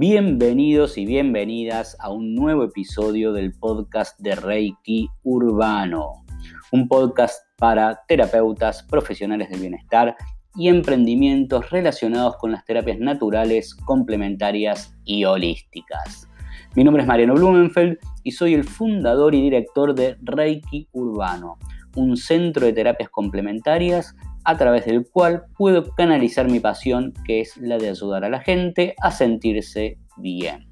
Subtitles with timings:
[0.00, 6.24] Bienvenidos y bienvenidas a un nuevo episodio del podcast de Reiki Urbano,
[6.70, 10.14] un podcast para terapeutas, profesionales del bienestar
[10.54, 16.28] y emprendimientos relacionados con las terapias naturales, complementarias y holísticas.
[16.76, 21.58] Mi nombre es Mariano Blumenfeld y soy el fundador y director de Reiki Urbano,
[21.96, 27.56] un centro de terapias complementarias a través del cual puedo canalizar mi pasión, que es
[27.56, 30.68] la de ayudar a la gente a sentirse bien.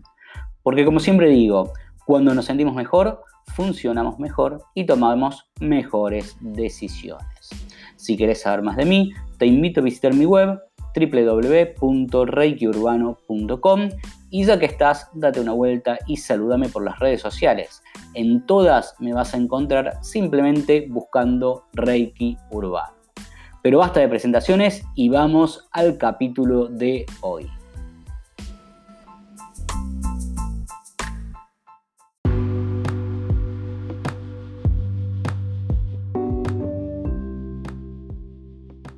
[0.63, 1.73] Porque como siempre digo,
[2.05, 3.23] cuando nos sentimos mejor,
[3.55, 7.51] funcionamos mejor y tomamos mejores decisiones.
[7.97, 10.61] Si querés saber más de mí, te invito a visitar mi web
[10.95, 13.89] www.reikiurbano.com
[14.31, 17.83] y ya que estás, date una vuelta y salúdame por las redes sociales.
[18.15, 22.96] En todas me vas a encontrar simplemente buscando Reiki Urbano.
[23.67, 27.49] Pero basta de presentaciones y vamos al capítulo de hoy.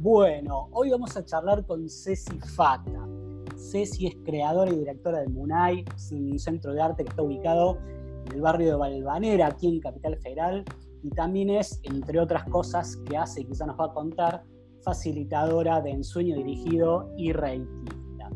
[0.00, 3.08] Bueno, hoy vamos a charlar con Ceci Fata.
[3.56, 7.78] Ceci es creadora y directora del MUNAI, un centro de arte que está ubicado
[8.26, 10.62] en el barrio de Valvanera, aquí en Capital Federal,
[11.02, 14.44] y también es, entre otras cosas que hace quizá nos va a contar,
[14.82, 18.30] facilitadora de ensueño dirigido y reikista.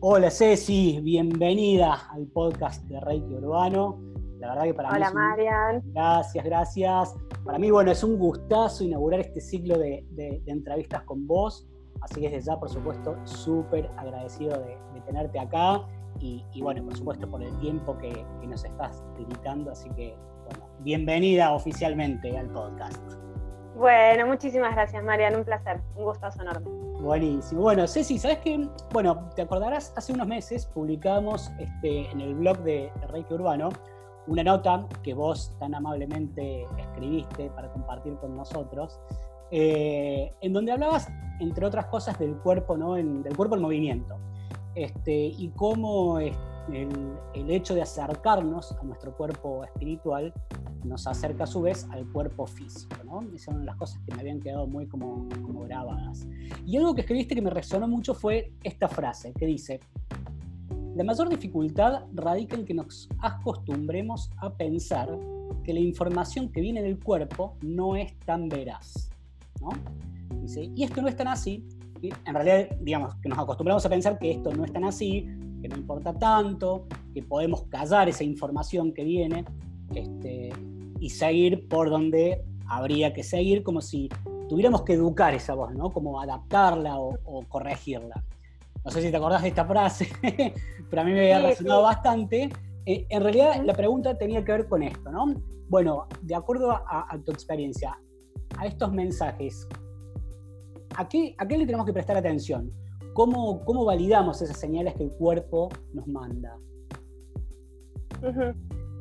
[0.00, 4.00] Hola Ceci, bienvenida al podcast de Reiki Urbano.
[4.38, 5.14] La verdad que para Hola, mí.
[5.14, 5.82] Marian.
[5.92, 7.14] Gracias, gracias.
[7.44, 10.04] Para mí, bueno, es un gustazo inaugurar este ciclo de,
[10.46, 11.68] entrevistas con vos.
[12.00, 15.86] Así que desde ya, por supuesto, súper agradecido de, tenerte acá.
[16.18, 18.10] Y, bueno, por supuesto, por el tiempo que,
[18.40, 19.70] que nos estás dedicando.
[19.70, 23.21] Así que, bueno, bienvenida oficialmente al podcast.
[23.76, 25.36] Bueno, muchísimas gracias, Marian.
[25.36, 26.68] Un placer, un gustazo enorme.
[27.00, 27.62] Buenísimo.
[27.62, 28.68] Bueno, Ceci, ¿sabes qué?
[28.92, 33.70] Bueno, te acordarás, hace unos meses publicamos este, en el blog de, Reiki Urbano
[34.28, 39.00] una nota que vos tan amablemente escribiste para compartir con nosotros,
[39.50, 41.08] eh, en donde hablabas,
[41.40, 42.94] entre otras cosas, del cuerpo, ¿no?
[42.94, 44.16] del cuerpo en movimiento.
[44.76, 46.20] Este, y cómo
[46.72, 46.88] el,
[47.34, 50.32] el, hecho de acercarnos a nuestro cuerpo espiritual
[50.84, 52.96] nos acerca a su vez al cuerpo físico.
[53.04, 53.22] ¿no?
[53.34, 56.26] Esas son las cosas que me habían quedado muy como, como grabadas.
[56.66, 59.80] Y algo que escribiste que me resonó mucho fue esta frase que dice,
[60.94, 65.08] la mayor dificultad radica en que nos acostumbremos a pensar
[65.64, 69.10] que la información que viene del cuerpo no es tan veraz.
[69.60, 69.70] ¿no?
[70.40, 71.66] Dice, y esto no es tan así.
[72.02, 75.28] En realidad, digamos, que nos acostumbramos a pensar que esto no es tan así,
[75.62, 79.44] que no importa tanto, que podemos callar esa información que viene.
[79.94, 80.50] Este,
[81.00, 84.08] y seguir por donde habría que seguir, como si
[84.48, 85.90] tuviéramos que educar esa voz, ¿no?
[85.90, 88.24] Como adaptarla o, corregirla.
[88.84, 90.08] No sé si te acordás de esta frase,
[90.90, 92.50] pero a mí me había resonado bastante.
[92.86, 95.34] Eh, en realidad la pregunta tenía que ver con esto, ¿no?
[95.68, 97.98] Bueno, de acuerdo a, tu experiencia,
[98.58, 99.66] a estos mensajes,
[100.96, 102.70] ¿a qué, ¿a qué, le tenemos que prestar atención?
[103.14, 106.56] ¿Cómo, ¿Cómo, validamos esas señales que el cuerpo nos manda?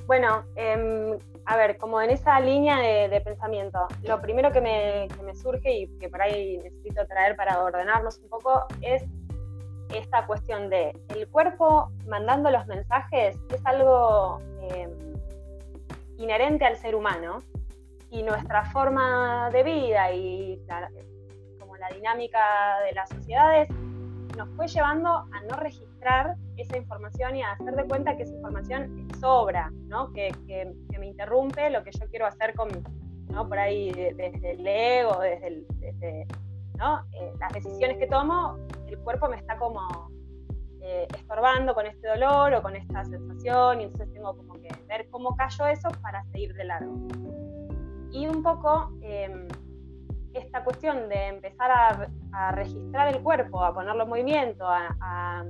[0.08, 5.74] Bueno, eh, a ver, como en esa línea de, pensamiento, lo primero que me, surge
[5.74, 9.04] y que por ahí necesito traer para ordenarnos un poco es
[9.96, 14.92] esta cuestión de el cuerpo mandando los mensajes es algo em,
[16.18, 17.40] inherente al ser humano
[18.10, 20.62] y nuestra forma de vida y
[21.60, 23.68] como la dinámica de las sociedades
[24.38, 28.34] nos fue llevando a no registrar esa información y a hacer de cuenta que esa
[28.34, 30.12] información sobra, ¿no?
[30.14, 30.34] que,
[31.00, 32.70] me interrumpe lo que yo quiero hacer con,
[33.30, 33.48] ¿no?
[33.48, 35.66] por ahí desde el ego, desde.
[37.14, 40.10] Eh, las decisiones que tomo, el cuerpo me está como
[40.82, 45.08] eh, estorbando con este dolor o con esta sensación y entonces tengo como que ver
[45.12, 47.08] cómo callo eso para seguir de largo.
[48.12, 49.48] Y un poco em,
[50.34, 55.46] esta cuestión de empezar a, registrar el cuerpo, a ponerlo en movimiento, a,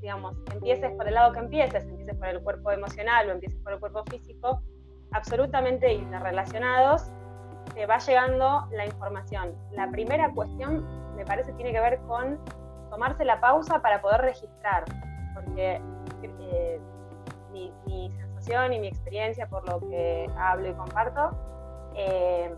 [0.00, 3.72] digamos, empieces por el lado que empieces, empieces por el cuerpo emocional o empieces por
[3.72, 4.62] el cuerpo físico,
[5.12, 7.10] absolutamente interrelacionados,
[7.74, 9.54] te va llegando la información.
[9.72, 12.38] La primera cuestión me parece tiene que ver con
[12.90, 14.84] tomarse la pausa para poder registrar,
[15.34, 15.80] porque
[16.22, 16.80] eh,
[17.52, 21.30] mi, sensación y mi experiencia por lo que hablo y comparto,
[21.94, 22.54] eh,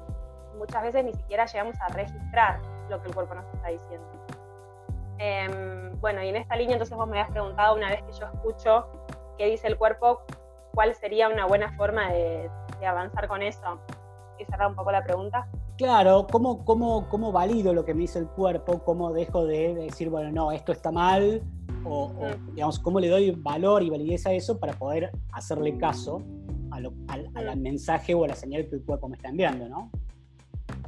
[0.60, 2.60] muchas veces ni siquiera llegamos a registrar
[2.90, 4.06] lo que el cuerpo nos está diciendo.
[5.18, 8.26] Em, bueno, y en esta línea entonces vos me habías preguntado una vez que yo
[8.26, 8.86] escucho
[9.38, 10.20] qué dice el cuerpo,
[10.74, 12.50] cuál sería una buena forma de,
[12.86, 13.80] avanzar con eso.
[14.38, 15.46] ¿Y cerrar un poco la pregunta?
[15.76, 18.82] Claro, ¿cómo, cómo, ¿cómo valido lo que me dice el cuerpo?
[18.84, 21.42] ¿Cómo dejo de decir, bueno, no, esto está mal,
[21.84, 22.54] O, mm.
[22.54, 26.22] digamos, cómo le doy valor y validez a eso para poder hacerle caso
[26.70, 27.60] al, al, mm.
[27.60, 29.90] mensaje o a la señal que el cuerpo me está enviando, ¿no?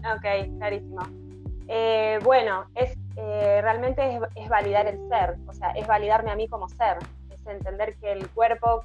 [0.04, 1.02] Ok, clarísimo.
[1.68, 6.48] Eh, bueno, es, eh, realmente es, validar el ser, o sea, es validarme a mí
[6.48, 6.98] como ser,
[7.30, 8.84] es entender que el cuerpo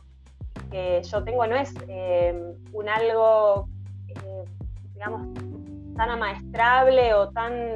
[0.70, 2.40] que yo tengo no es eh,
[2.72, 3.68] un algo,
[4.94, 5.28] digamos,
[5.96, 7.74] tan amaestrable o tan,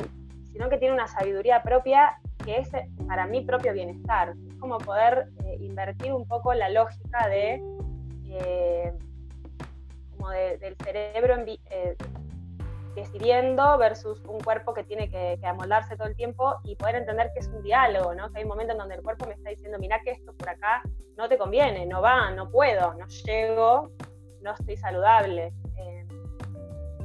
[0.52, 2.70] sino que tiene una sabiduría propia que es
[3.08, 4.34] para mi propio bienestar.
[4.48, 5.28] Es como poder
[5.60, 7.62] invertir un poco la lógica de,
[10.16, 11.46] como del cerebro en,
[12.96, 17.40] decidiendo versus un cuerpo que tiene que, amoldarse todo el tiempo y poder entender que
[17.40, 18.32] es un diálogo, ¿no?
[18.32, 20.50] Que hay un momento en donde el cuerpo me está diciendo, mira que esto por
[20.50, 20.82] acá
[21.18, 23.92] no te conviene, no va, no puedo, no llego,
[24.42, 25.54] no estoy saludable.
[25.78, 26.08] Eh,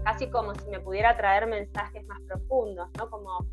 [0.04, 3.08] casi como si me pudiera traer mensajes más profundos, ¿no?
[3.10, 3.46] Como,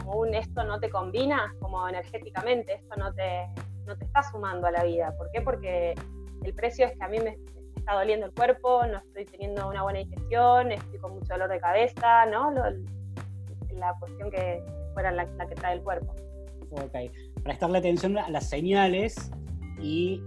[0.00, 3.46] como un esto no te combina, como energéticamente, esto no te,
[3.86, 5.14] no te está sumando a la vida.
[5.16, 5.42] ¿Por qué?
[5.42, 5.94] Porque
[6.44, 7.38] el precio es que a mí me,
[7.88, 11.58] está doliendo el cuerpo, no estoy teniendo una buena digestión, estoy con mucho dolor de
[11.58, 12.52] cabeza, ¿no?
[13.72, 14.62] la cuestión que
[14.92, 16.14] fuera la, que trae el cuerpo.
[16.72, 16.94] Ok,
[17.42, 19.30] prestarle atención a las señales
[19.80, 20.22] y,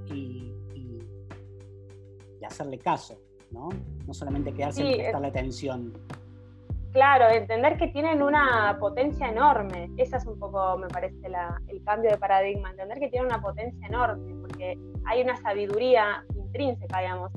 [2.47, 3.15] hacerle caso,
[3.51, 3.69] ¿no?
[4.07, 5.93] No solamente quedarse en prestarle atención.
[6.91, 9.89] Claro, entender que tienen una potencia enorme.
[9.97, 11.15] Ese es un poco, me parece,
[11.67, 12.71] el cambio de paradigma.
[12.71, 17.31] Entender que tienen una potencia enorme, porque hay una sabiduría intrínseca, digamos,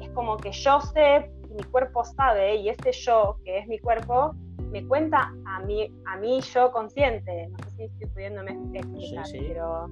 [0.00, 4.34] es como que yo sé, mi cuerpo sabe, y ese yo, que es mi cuerpo,
[4.70, 7.48] me cuenta a mí, a mí yo consciente.
[7.48, 9.90] No sé si estoy pudiéndome explicar, pero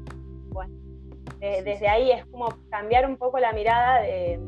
[0.50, 0.74] bueno.
[1.40, 4.40] desde ahí es como cambiar un poco la mirada de,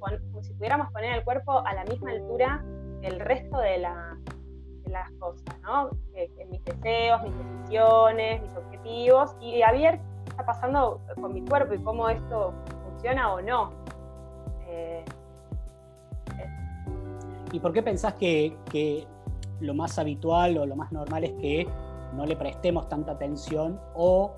[0.00, 2.64] como si pudiéramos poner el cuerpo a la misma altura
[3.00, 5.90] que el resto de, las cosas, ¿no?
[6.50, 10.07] mis deseos, mis decisiones, mis objetivos, y abierto
[10.38, 12.54] está pasando con mi cuerpo y cómo esto
[12.84, 13.72] funciona o no.
[14.68, 15.04] Eh,
[17.50, 19.06] ¿Y por qué pensás que,
[19.60, 21.68] lo más habitual o lo más normal es que
[22.14, 24.32] no le prestemos tanta atención o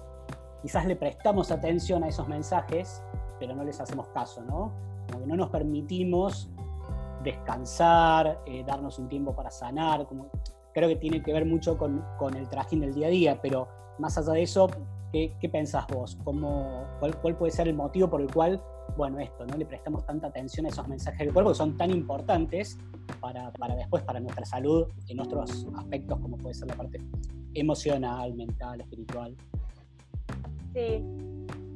[0.62, 3.02] quizás le prestamos atención a esos mensajes,
[3.38, 4.72] pero no les hacemos caso, ¿no?
[5.10, 6.48] Como que no nos permitimos
[7.22, 10.28] descansar, eh, darnos un tiempo para sanar, como,
[10.72, 13.68] creo que tiene que ver mucho con, con el trajín del día a día, pero
[13.98, 14.70] más allá de eso,
[15.12, 16.16] ¿Qué, pensás vos?
[16.22, 18.62] ¿Cómo, cuál, puede ser el motivo por el cual,
[18.96, 21.90] bueno, esto, no le prestamos tanta atención a esos mensajes del cuerpo que son tan
[21.90, 22.78] importantes
[23.20, 27.00] para, después, para nuestra salud en otros aspectos, como puede ser la parte
[27.54, 29.36] emocional, mental, espiritual?
[30.74, 31.04] Sí.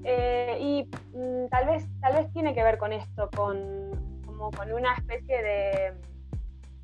[0.04, 0.84] Eh, y
[1.16, 5.42] mm, tal, vez, tal vez tiene que ver con esto, con, como con una especie
[5.42, 5.94] de,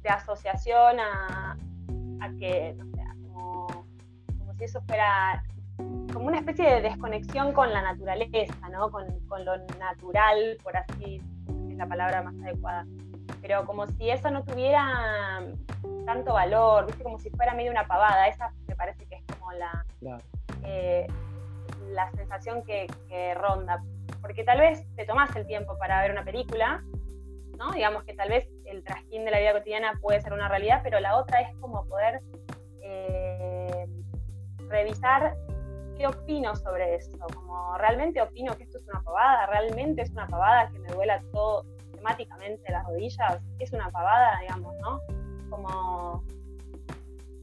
[0.08, 1.56] asociación a,
[2.40, 3.04] que, no sé,
[4.38, 5.42] como si eso fuera
[6.12, 8.90] como una especie de desconexión con la naturaleza, ¿no?
[8.90, 9.06] Con,
[9.44, 11.22] lo natural, por así
[11.70, 12.86] es la palabra más adecuada.
[13.40, 15.42] Pero como si eso no tuviera
[16.04, 17.02] tanto valor, ¿viste?
[17.02, 18.28] como si fuera medio una pavada.
[18.28, 19.86] Esa me parece que es como la,
[20.64, 21.06] eh,
[21.90, 22.86] la sensación que,
[23.34, 23.82] ronda.
[24.20, 26.82] Porque tal vez te tomas el tiempo para ver una película,
[27.56, 27.72] ¿no?
[27.72, 31.00] Digamos que tal vez el trajín de la vida cotidiana puede ser una realidad, pero
[31.00, 32.20] la otra es como poder
[32.82, 33.86] eh,
[34.68, 35.34] revisar
[36.00, 40.26] qué opino sobre esto, como realmente opino que esto es una pavada, realmente es una
[40.26, 45.02] pavada que me duela todo temáticamente las rodillas, es una pavada, digamos, ¿no?
[45.50, 46.24] Como,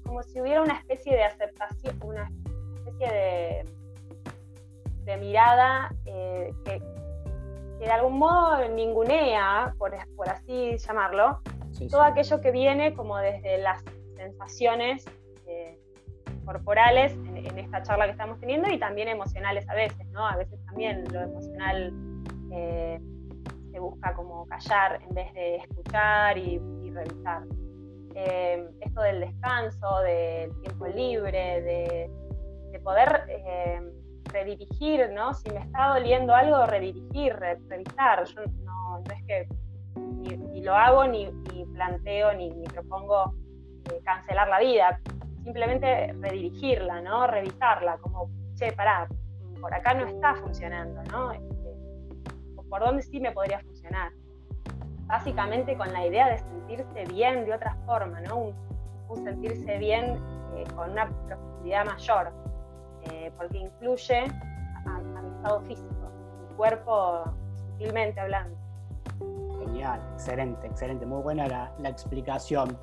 [0.04, 2.32] como si hubiera una especie de aceptación, una
[2.78, 3.66] especie de,
[5.04, 6.82] de mirada eh, que,
[7.78, 11.42] de algún modo ningunea, por, por así llamarlo,
[11.92, 13.84] todo aquello que viene como desde las
[14.16, 15.06] sensaciones
[15.46, 15.78] eh,
[16.48, 20.26] corporales en, esta charla que estamos teniendo y también emocionales a veces, ¿no?
[20.26, 21.94] A veces también lo emocional
[22.52, 23.00] eh,
[23.72, 26.58] se busca como callar en vez de escuchar y,
[26.90, 27.44] revisar.
[28.16, 32.12] Eh, esto del descanso, del tiempo libre, de,
[32.84, 33.82] poder eh,
[34.32, 35.34] redirigir, ¿no?
[35.34, 38.24] Si me está doliendo algo, redirigir, revisar.
[38.24, 39.48] Yo no, es que
[40.22, 41.30] ni, lo hago, ni,
[41.74, 43.34] planteo, ni, ni propongo
[44.06, 45.00] cancelar la vida
[45.48, 47.26] simplemente redirigirla, ¿no?
[47.26, 49.08] Revisarla, como, che, pará,
[49.62, 51.32] por acá no está funcionando, ¿no?
[51.32, 54.12] Este, ¿Por dónde sí me podría funcionar?
[55.06, 58.38] Básicamente con la idea de sentirse bien de otra forma, ¿no?
[59.10, 60.20] Un, sentirse bien
[60.54, 62.34] eh, con una profundidad mayor,
[63.04, 64.26] eh, porque incluye
[64.86, 66.12] a, mi estado físico,
[66.50, 67.24] mi cuerpo
[67.56, 68.58] sutilmente hablando.
[69.60, 71.06] Genial, excelente, excelente.
[71.06, 72.78] Muy buena la, explicación.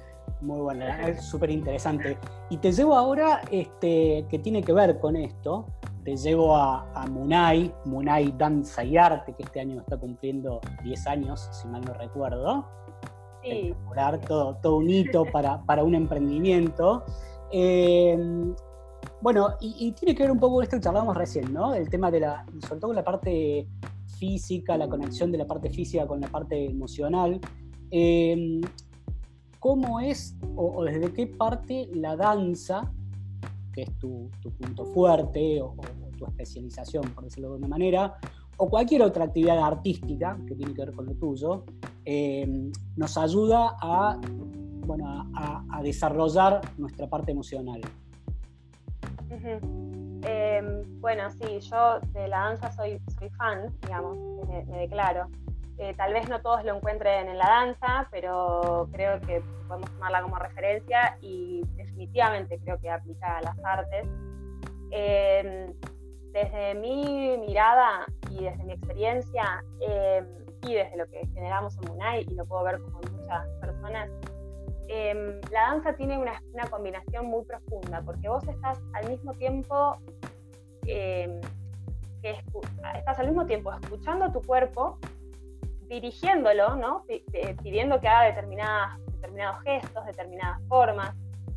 [0.45, 2.19] Muy buena, es súper interesante.
[2.51, 5.67] Y te llevo ahora, este, que tiene que ver con esto,
[6.05, 11.49] te llevo a, Munay, Munay Danza y Arte, que este año está cumpliendo 10 años,
[11.51, 12.67] si mal no recuerdo.
[13.43, 13.75] Sí.
[14.27, 17.05] Todo, todo un hito para, para un emprendimiento.
[17.51, 18.19] Eh,
[19.23, 21.73] bueno, y, tiene que ver un poco con esto que charlábamos recién, ¿no?
[21.73, 23.67] El tema de la, sobre todo la parte
[24.19, 27.41] física, la conexión de la parte física con la parte emocional.
[27.91, 28.61] Eh,
[29.65, 32.93] ¿Cómo es o, desde qué parte la danza,
[33.73, 34.29] que es tu,
[34.59, 35.75] punto fuerte o,
[36.19, 38.19] tu especialización, por decirlo de una manera,
[38.59, 41.65] o cualquier otra actividad artística que tiene que ver con lo tuyo,
[42.05, 44.21] eh, nos ayuda a,
[44.87, 47.81] bueno, a desarrollar nuestra parte emocional?
[50.27, 54.17] Em, bueno, sí, yo de la danza soy, soy fan, digamos,
[54.47, 55.29] me, declaro.
[55.79, 60.23] Eh, tal vez no todos lo encuentren en la danza, pero creo que podemos tomarla
[60.23, 64.07] como referencia y definitivamente creo que aplica a las artes.
[64.91, 65.75] Em,
[66.33, 70.27] desde mi mirada y desde mi experiencia em,
[70.63, 74.09] y desde lo que generamos en Munay, y lo puedo ver como muchas personas,
[74.89, 76.41] Em, la danza tiene una,
[76.71, 79.97] combinación muy profunda, porque vos estás al mismo tiempo
[80.87, 81.41] em,
[82.21, 82.37] que
[82.99, 84.99] estás al mismo tiempo escuchando tu cuerpo,
[85.89, 87.05] dirigiéndolo, ¿no?
[87.63, 91.15] pidiendo que haga determinadas, determinados gestos, determinadas formas,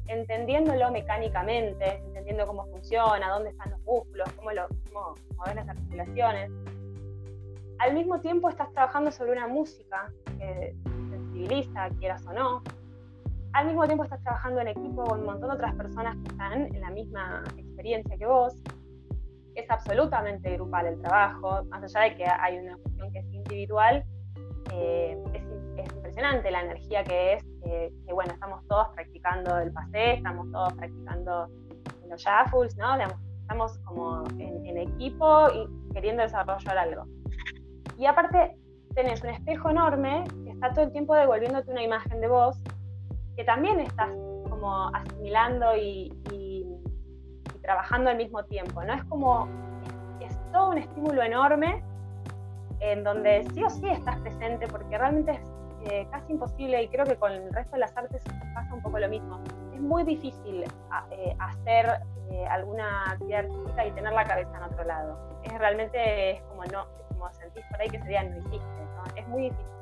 [0.07, 6.51] entendiéndolo mecánicamente, entendiendo cómo funciona, dónde están los músculos, cómo, lo, cómo mover las articulaciones.
[7.79, 10.75] Al mismo tiempo estás trabajando sobre una música que
[11.09, 12.63] sensibiliza, quieras o no,
[13.53, 16.75] al mismo tiempo estás trabajando en equipo con un montón de otras personas que están
[16.75, 18.53] en la misma experiencia que vos.
[19.55, 24.05] Es absolutamente grupal el trabajo, más allá de que hay una cuestión que es individual,
[24.77, 25.43] eh, es,
[25.93, 31.47] impresionante la energía que es, que bueno, estamos todos practicando el pasé, estamos todos practicando
[32.09, 32.95] los shuffles, ¿no?
[33.41, 37.05] estamos como en, en equipo y queriendo desarrollar algo.
[37.97, 38.57] Y aparte
[38.95, 42.57] tenés un espejo enorme que está todo el tiempo devolviéndote una imagen de vos
[43.37, 44.09] que también estás
[44.49, 46.11] como asimilando y,
[47.61, 48.93] trabajando al mismo tiempo, ¿no?
[48.93, 49.47] Es como,
[50.21, 51.83] es, todo un estímulo enorme
[52.79, 57.05] en donde sí o sí estás presente, porque realmente es eh, casi imposible, y creo
[57.05, 59.41] que con el resto de las artes pasa un poco lo mismo.
[59.73, 60.63] Es muy difícil
[61.11, 65.17] eh, hacer eh, alguna actividad artística y tener la cabeza en otro lado.
[65.43, 68.57] Es realmente es como no, como sentís por ahí que sería no hiciste,
[68.95, 69.03] ¿no?
[69.15, 69.77] Es muy difícil.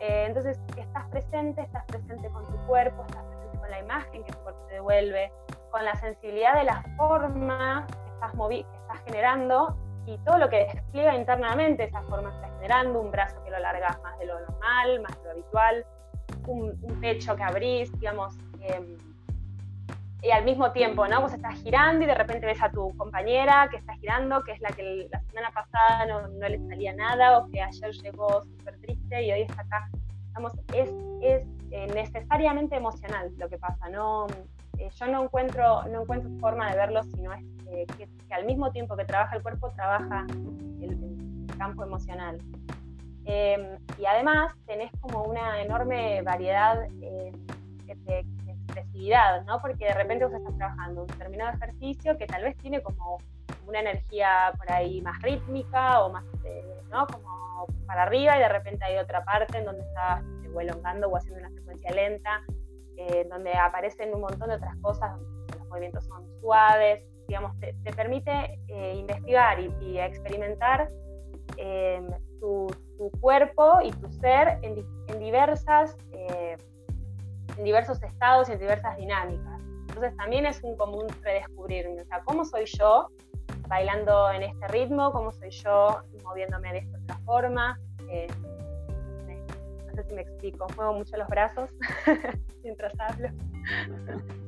[0.00, 4.32] Eh, entonces, estás presente, estás presente con tu cuerpo, estás presente con la imagen que
[4.32, 5.32] tu cuerpo te devuelve,
[5.70, 9.76] con la sensibilidad de la forma que estás, que estás generando
[10.10, 13.60] y todo lo que despliega internamente esa forma que estás generando, un brazo que lo
[13.60, 15.86] largas más de lo normal, más de lo habitual,
[16.48, 18.36] un, pecho que abrís, digamos.
[18.60, 18.98] Em,
[20.22, 21.22] y al mismo tiempo, ¿no?
[21.22, 24.60] Vos estás girando y de repente ves a tu compañera que está girando, que es
[24.60, 28.78] la que la semana pasada no, no le salía nada o que ayer llegó súper
[28.80, 29.88] triste y hoy está acá.
[30.32, 30.90] Vamos, es,
[31.22, 34.26] es eh, necesariamente emocional lo que pasa, ¿no?
[34.80, 37.44] Eh, yo no encuentro, no encuentro forma de verlo, sino es
[37.96, 40.26] que, al mismo tiempo que trabaja el cuerpo, trabaja
[40.80, 40.98] el,
[41.58, 42.38] campo emocional.
[43.26, 47.32] Em, y además tenés como una enorme variedad eh,
[47.84, 49.60] de expresividad, ¿no?
[49.60, 53.18] Porque de repente vos estás trabajando un determinado ejercicio que tal vez tiene como
[53.66, 57.06] una energía por ahí más rítmica o más, eh, ¿no?
[57.08, 60.22] Como para arriba y de repente hay otra parte en donde estás
[60.58, 62.40] elongando o haciendo una secuencia lenta,
[63.00, 65.18] eh, donde aparecen un montón de otras cosas,
[65.56, 70.90] los movimientos son suaves, digamos, te, permite eh, investigar y, experimentar
[71.56, 72.06] em,
[72.40, 72.66] tu,
[73.22, 74.84] cuerpo y tu ser en,
[75.18, 79.60] diversas en diversos estados y en diversas dinámicas.
[79.88, 83.08] Entonces también es un común redescubrirme, o sea, ¿cómo soy yo
[83.66, 85.10] bailando en este ritmo?
[85.10, 87.80] ¿Cómo soy yo moviéndome de esta otra forma?
[90.08, 91.70] Sé me explico, muevo mucho los brazos
[92.64, 93.28] mientras hablo.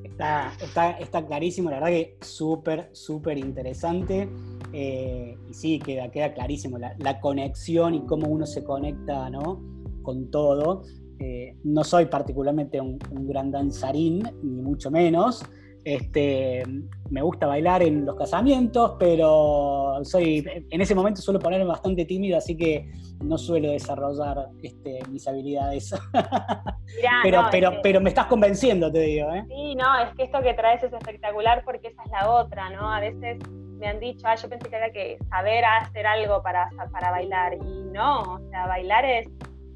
[0.02, 4.28] Está, está, está, clarísimo, la verdad que súper, súper interesante.
[4.72, 9.62] Eh, y sí, queda, queda clarísimo la, la, conexión y cómo uno se conecta ¿no?
[10.02, 10.82] con todo.
[11.18, 15.44] Eh, no soy particularmente un, gran danzarín, ni mucho menos.
[15.84, 16.62] Este,
[17.10, 22.38] me gusta bailar en los casamientos, pero soy, en ese momento suelo ponerme bastante tímido,
[22.38, 25.94] así que no suelo desarrollar este, mis habilidades.
[27.22, 29.32] pero, pero, pero me estás convenciendo, te digo.
[29.32, 29.44] ¿eh?
[29.48, 32.92] Sí, no, es que esto que traes es espectacular porque esa es la otra, ¿no?
[32.92, 36.70] A veces me han dicho, ah, yo pensé que había que saber hacer algo para,
[36.92, 39.28] para bailar, y no, o sea, bailar es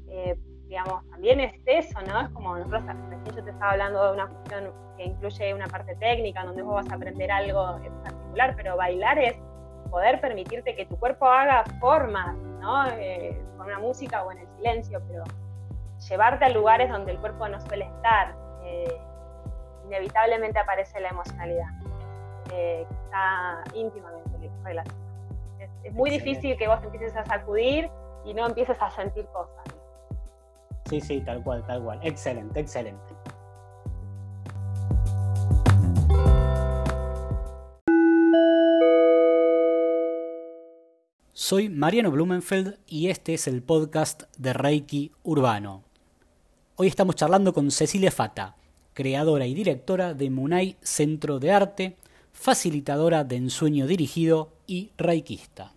[0.09, 0.35] eh,
[0.67, 2.21] digamos, también es eso, ¿no?
[2.21, 5.95] Es como nosotros, recién yo te estaba hablando de una cuestión que incluye una parte
[5.95, 9.37] técnica, donde vos vas a aprender algo en particular, pero bailar es
[9.89, 12.87] poder permitirte que tu cuerpo haga formas, ¿no?
[12.91, 15.23] Eh, con una música o en el silencio, pero
[16.09, 19.01] llevarte a lugares donde el cuerpo no suele estar, eh,
[19.85, 21.69] inevitablemente aparece la emocionalidad,
[22.51, 25.07] eh, que está íntimamente relacionada.
[25.83, 27.89] Es, muy difícil que vos empieces a sacudir
[28.25, 29.63] y no empieces a sentir cosas.
[30.89, 31.99] Sí, sí, tal cual, tal cual.
[32.01, 33.13] Excelente, excelente.
[41.33, 45.83] Soy Mariano Blumenfeld y este es el podcast de Reiki Urbano.
[46.75, 48.55] Hoy estamos charlando con Cecilia Fata,
[48.93, 51.95] creadora y directora de Munay Centro de Arte,
[52.31, 55.76] facilitadora de ensueño dirigido y reikista.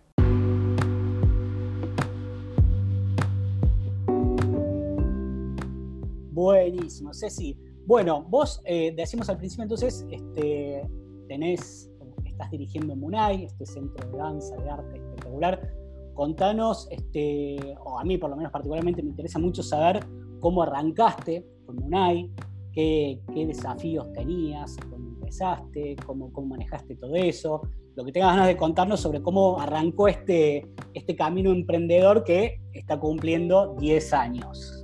[6.41, 7.55] Buenísimo, Ceci.
[7.85, 10.81] Bueno, vos eh, decimos al principio entonces, este,
[11.27, 11.87] tenés,
[12.25, 15.71] estás dirigiendo Munay, este centro de danza, de arte espectacular.
[16.15, 20.03] Contanos, este, o a mí por lo menos particularmente me interesa mucho saber
[20.39, 22.31] cómo arrancaste con Munay,
[22.73, 27.61] qué, desafíos tenías, cómo empezaste, cómo, cómo, manejaste todo eso,
[27.95, 32.99] lo que tengas ganas de contarnos sobre cómo arrancó este, este camino emprendedor que está
[32.99, 34.81] cumpliendo 10 años.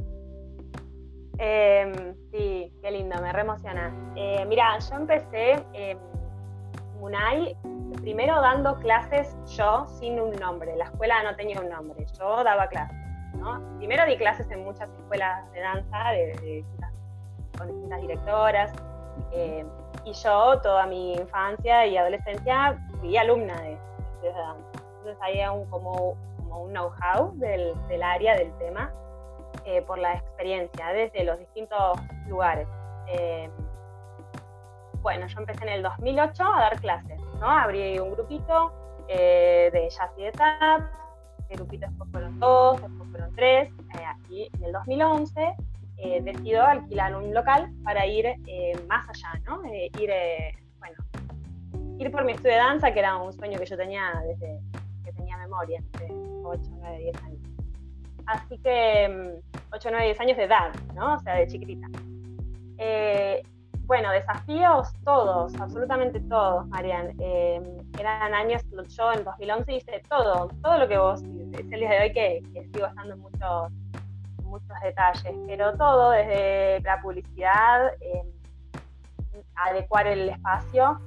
[1.40, 3.94] Em, sí, qué lindo, me reemociona.
[4.16, 6.00] Eh, mira, yo empecé en
[7.00, 7.56] Munay
[8.02, 10.76] primero dando clases yo sin un nombre.
[10.78, 12.98] La escuela no tenía un nombre, yo daba clases.
[13.36, 13.62] ¿no?
[13.78, 16.66] Primero di clases en muchas escuelas de danza de,
[17.58, 18.74] con distintas directoras.
[19.32, 19.66] Eh,
[20.06, 23.78] y yo toda mi infancia y adolescencia fui alumna de,
[24.22, 24.72] de danza.
[25.00, 28.92] Entonces había un, como, como un know-how del, del área, del tema.
[29.70, 32.66] Eh, por la experiencia desde los distintos lugares.
[33.08, 33.50] Eh,
[35.02, 37.50] bueno, yo empecé en el 2008 a dar clases, ¿no?
[37.50, 38.72] Abrí un grupito
[39.10, 40.84] eh, de jazz y de tap,
[41.50, 43.70] el grupito después fueron dos, después fueron tres,
[44.30, 45.56] y en el 2011
[46.22, 48.26] decido alquilar un local para ir
[48.88, 49.66] más allá, ¿no?
[49.66, 50.12] ir,
[50.80, 51.04] bueno,
[52.00, 54.62] ir por mi estudio de danza, que era un sueño que yo tenía desde
[55.04, 56.08] que tenía memoria, de
[56.44, 57.37] 8, 9, 10 años.
[58.28, 59.40] Así que
[59.72, 61.16] 8, 9, 10 años de edad, ¿no?
[61.16, 61.88] O sea, de chiquitita.
[62.78, 63.42] Eh,
[63.86, 67.16] bueno, desafíos todos, absolutamente todos, Marian.
[67.20, 67.62] Eh,
[67.98, 72.00] eran años, yo en 2011 hice todo, todo lo que vos, es el día de
[72.02, 73.72] hoy que, sigo estando muchos,
[74.44, 78.24] muchos detalles, pero todo desde la publicidad, eh,
[79.56, 81.00] adecuar el espacio,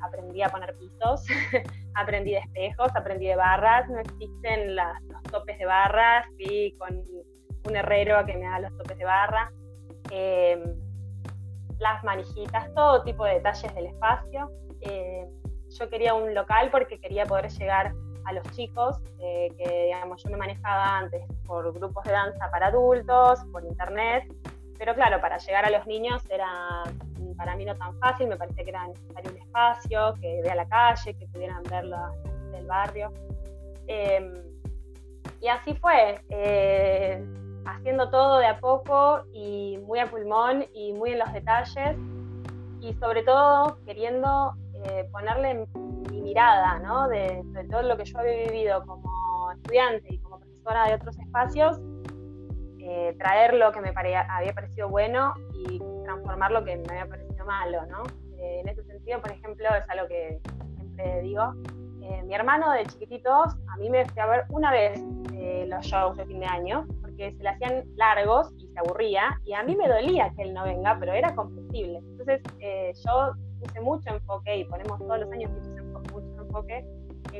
[0.00, 1.26] aprendí a poner pisos,
[1.94, 7.04] aprendí de espejos, aprendí de barras, no existen los topes de barras, fui con
[7.68, 9.50] un herrero que me haga los topes de barra,
[10.10, 10.62] em,
[11.78, 14.50] las manijitas, todo tipo de detalles del espacio.
[14.80, 15.28] Em,
[15.68, 17.92] yo quería un local porque quería poder llegar
[18.24, 22.66] a los chicos, eh, que digamos yo me manejaba antes por grupos de danza para
[22.68, 24.24] adultos, por internet,
[24.78, 26.84] pero claro, para llegar a los niños era
[27.38, 30.68] para mí no tan fácil, me parecía que era necesario un espacio, que vea la
[30.68, 31.84] calle, que pudieran ver
[32.50, 33.12] del barrio.
[33.86, 34.34] Em,
[35.40, 37.24] y así fue, eh,
[37.64, 41.96] haciendo todo de a poco y muy a pulmón y muy en los detalles
[42.80, 45.66] y sobre todo queriendo eh, ponerle
[46.10, 47.08] mi mirada ¿no?
[47.08, 51.78] de, todo lo que yo había vivido como estudiante y como profesora de otros espacios,
[52.80, 57.27] eh, traer lo que me había parecido bueno y transformar lo que me había parecido
[57.48, 58.02] malo, ¿no?
[58.38, 60.40] Eh, en ese sentido, por ejemplo, es algo que
[60.76, 61.54] siempre digo.
[62.02, 65.00] Eh, mi hermano de chiquititos, a mí me fui a ver una vez
[65.34, 69.40] eh, los shows de fin de año, porque se le hacían largos y se aburría,
[69.44, 71.98] y a mí me dolía que él no venga, pero era comprensible.
[71.98, 72.40] Entonces,
[73.04, 75.50] yo puse mucho enfoque, y ponemos todos los años
[76.12, 76.84] mucho enfoque,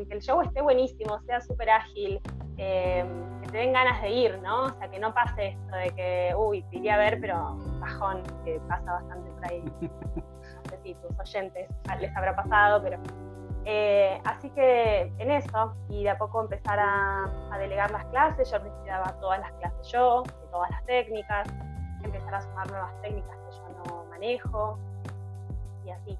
[0.06, 2.20] que el show esté buenísimo, sea súper ágil,
[2.56, 3.04] que
[3.50, 4.64] te den ganas de ir, ¿no?
[4.64, 8.22] O sea, que no pase esto de que, uy, te iría a ver, pero bajón,
[8.44, 9.64] que pasa bastante por ahí.
[10.58, 11.68] No sé si tus oyentes
[12.00, 12.98] les habrá pasado, pero.
[13.64, 18.58] Eh, así que en eso, y de a poco empezar a, delegar las clases, yo
[18.86, 21.48] daba todas las clases yo, de todas las técnicas,
[22.02, 24.78] empezar a sumar nuevas técnicas que yo no manejo,
[25.84, 26.18] y así.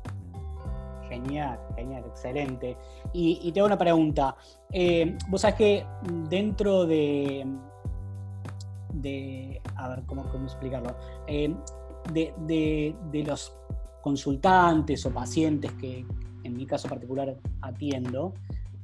[1.08, 2.76] Genial, genial, excelente.
[3.12, 4.36] Y, tengo una pregunta.
[4.72, 5.86] Eh, vos sabés que
[6.28, 7.46] dentro de,
[8.92, 10.94] de a ver, ¿cómo, cómo explicarlo?
[11.26, 11.54] Eh,
[12.12, 13.56] de, los
[14.02, 16.04] consultantes o pacientes que
[16.44, 18.32] en mi caso particular atiendo,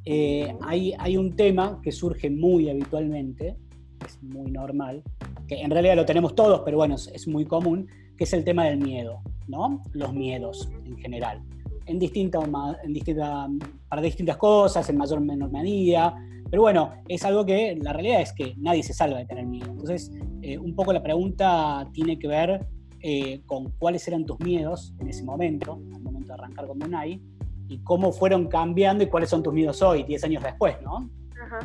[0.04, 3.56] eh, hay, hay un tema que surge muy habitualmente,
[4.04, 5.02] es muy normal,
[5.48, 8.64] que en realidad lo tenemos todos, pero bueno, es, muy común, que es el tema
[8.64, 9.82] del miedo, ¿no?
[9.92, 11.42] Los miedos en general.
[11.86, 12.38] En distinta,
[12.82, 13.48] en distinta,
[13.88, 16.14] para distintas cosas, en mayor o menor medida,
[16.50, 19.66] pero bueno, es algo que la realidad es que nadie se salva de tener miedo.
[19.70, 22.66] Entonces, eh, un poco la pregunta tiene que ver
[23.00, 27.20] eh, con cuáles eran tus miedos en ese momento, al momento de arrancar con Monai,
[27.68, 31.10] y cómo fueron cambiando y cuáles son tus miedos hoy, 10 años después, ¿no?
[31.42, 31.58] Ajá.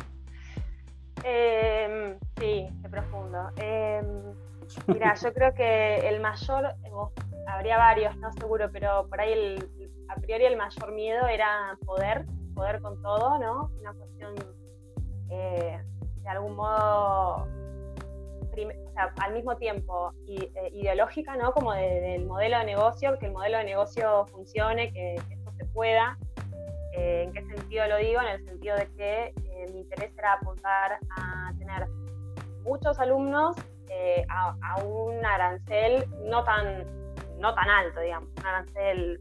[1.24, 3.38] Em, sí, qué profundo.
[3.56, 4.06] Em,
[4.88, 6.74] mira, yo creo que el mayor,
[7.46, 9.79] habría varios, no seguro, pero por ahí el,
[10.10, 13.70] a priori el mayor miedo era poder, poder con todo, ¿no?
[13.80, 14.34] Una cuestión
[15.30, 15.80] eh,
[16.22, 17.46] de algún modo
[19.20, 21.52] al mismo tiempo eh, ideológica, ¿no?
[21.52, 26.18] Como del modelo de negocio, que el modelo de negocio funcione, que, esto se pueda.
[26.96, 28.20] Eh, ¿En qué sentido lo digo?
[28.20, 31.86] En el sentido de que eh, mi interés era apuntar a tener
[32.64, 33.56] muchos alumnos
[34.28, 36.84] a, un arancel no tan,
[37.38, 39.20] no tan alto, digamos, un arancel,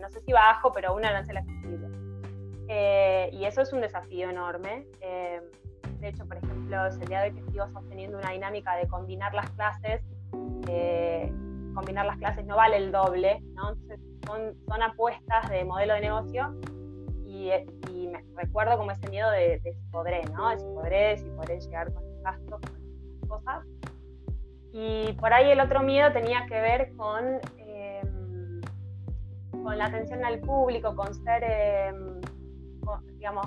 [0.00, 1.88] no, sé si bajo, pero un arancel accesible.
[3.32, 4.86] y eso es un desafío enorme.
[6.00, 9.34] De hecho, por ejemplo, el día de hoy que sigo sosteniendo una dinámica de combinar
[9.34, 10.02] las clases,
[10.68, 11.32] eh,
[11.74, 13.70] combinar las clases no vale el doble, ¿no?
[13.70, 16.54] Entonces son, son apuestas de modelo de negocio
[17.24, 17.50] y,
[17.90, 20.50] y, me recuerdo como ese miedo de, de, si podré, ¿no?
[20.50, 23.66] De si podré, si podré llegar con los gastos, con cosas.
[24.72, 27.40] Y por ahí el otro miedo tenía que ver con,
[29.66, 32.20] con la atención al público, con ser, em,
[33.14, 33.44] digamos,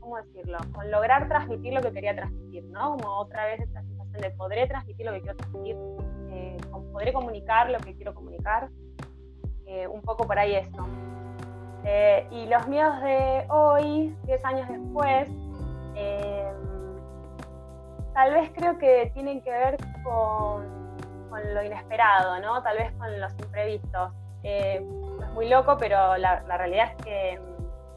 [0.00, 0.58] ¿cómo decirlo?
[0.72, 2.96] Con lograr transmitir lo que quería transmitir, ¿no?
[2.96, 5.76] Como otra vez esta sensación de podré transmitir lo que quiero transmitir,
[6.30, 6.56] eh,
[6.92, 8.70] podré comunicar lo que quiero comunicar,
[9.66, 10.84] eh, un poco por ahí eso.
[11.84, 15.28] Eh, y los miedos de hoy, 10 años después,
[18.14, 20.66] tal vez creo que tienen que ver con,
[21.30, 22.60] con, lo inesperado, ¿no?
[22.64, 24.12] Tal vez con los imprevistos.
[25.32, 27.40] Muy loco, pero la, la realidad es que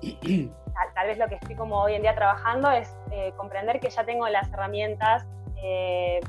[0.93, 4.05] tal, vez lo que estoy como hoy en día trabajando es eh, comprender que ya
[4.05, 5.25] tengo las herramientas
[5.63, 6.19] eh,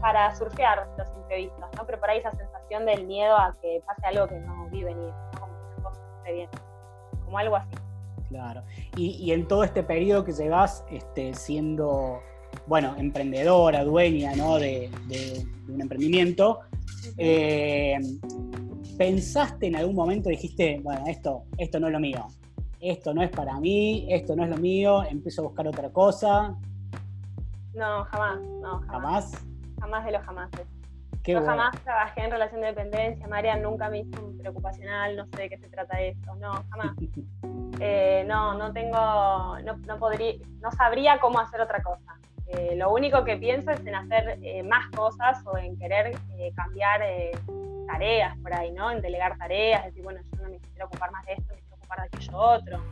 [0.00, 1.86] para surfear los imprevistos, ¿no?
[1.86, 5.12] Pero por ahí esa sensación del miedo a que pase algo que no vi venir,
[5.38, 5.92] como
[6.24, 6.50] que bien,
[7.24, 7.76] como algo así.
[8.28, 8.62] Claro.
[8.96, 12.20] Y, en todo este periodo que llevas este, siendo,
[12.66, 14.58] bueno, emprendedora, dueña, ¿no?
[14.58, 14.90] De,
[15.68, 16.60] un emprendimiento,
[17.18, 17.98] eh,
[18.96, 22.26] ¿pensaste en algún momento, dijiste, bueno, esto, esto no es lo mío,
[22.80, 26.56] esto no es para mí, esto no es lo mío, empiezo a buscar otra cosa?
[27.74, 29.32] No, jamás, no, jamás.
[29.80, 30.04] ¿Jamás?
[30.04, 30.66] de los jamases.
[31.24, 35.42] Yo jamás trabajé en relación de dependencia, María nunca me hizo un preocupacional, no sé
[35.42, 36.92] de qué se trata esto, no, jamás.
[37.78, 40.32] Eh, no, no tengo, no, podría,
[40.62, 42.18] no sabría cómo hacer otra cosa.
[42.46, 46.16] Eh, lo único que pienso es en hacer eh, más cosas o en querer
[46.54, 47.02] cambiar
[47.86, 48.90] tareas por ahí, ¿no?
[48.90, 51.54] En delegar tareas, decir, bueno, yo no me quiero ocupar más de esto,
[51.88, 52.82] para aquello otro,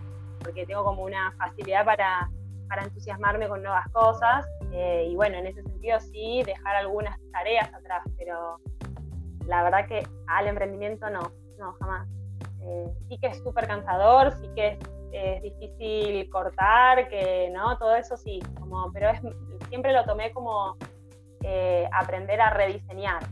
[0.40, 2.30] porque tengo como una facilidad para,
[2.68, 4.46] para entusiasmarme con nuevas cosas.
[4.72, 8.58] Eh, y bueno, en ese sentido sí, dejar algunas tareas atrás, pero
[9.46, 11.20] la verdad que al emprendimiento no,
[11.58, 12.08] no, jamás.
[12.62, 14.78] Eh, sí que es súper cansador, sí que
[15.12, 19.20] es, difícil cortar, que no, todo eso sí, como, pero es,
[19.68, 20.76] siempre lo tomé como
[21.42, 23.22] eh, aprender a rediseñar,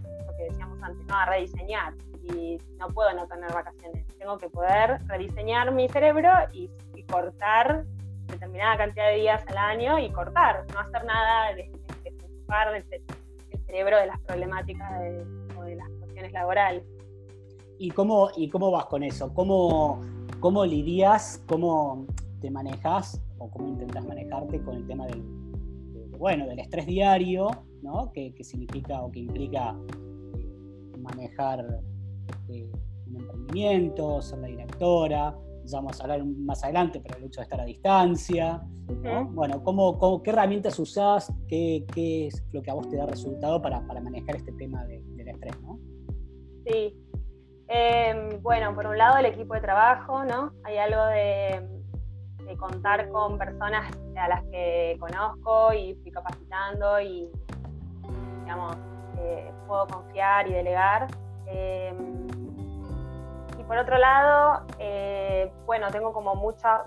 [0.43, 1.15] que decíamos antes, ¿no?
[1.15, 1.95] A rediseñar
[2.35, 4.07] y no puedo no tener vacaciones.
[4.19, 6.71] Tengo que poder rediseñar mi cerebro y,
[7.11, 7.85] cortar
[8.27, 11.71] determinada cantidad de días al año y cortar, no hacer nada de,
[12.25, 12.85] ocupar el,
[13.67, 14.91] cerebro de las problemáticas
[15.59, 16.85] o de las cuestiones laborales.
[17.79, 19.35] ¿Y cómo, ¿Y cómo vas con eso?
[19.35, 20.01] ¿Cómo,
[20.41, 22.07] cómo lidias, cómo
[22.41, 25.23] te manejas o cómo intentas manejarte con el tema del,
[26.19, 27.51] bueno, del estrés diario,
[27.83, 28.13] ¿no?
[28.13, 29.77] que, significa o que implica
[31.03, 31.65] eh, manejar
[33.09, 37.45] un emprendimiento, ser la directora, ya vamos a hablar más adelante, pero el hecho de
[37.45, 38.63] estar a distancia,
[39.31, 41.33] Bueno, ¿cómo, qué herramientas usás?
[41.49, 45.61] Qué, es lo que a vos te da resultado para, manejar este tema del estrés,
[45.63, 45.79] ¿no?
[46.67, 46.95] Sí.
[47.69, 50.53] Em, bueno, por un lado el equipo de trabajo, ¿no?
[50.65, 51.69] Hay algo de,
[52.59, 57.31] contar con personas a las que conozco y fui capacitando y,
[58.41, 58.77] digamos,
[59.19, 61.09] eh, puedo confiar y delegar.
[61.47, 62.27] Em,
[63.59, 66.83] y por otro lado, eh, bueno, tengo como mucha,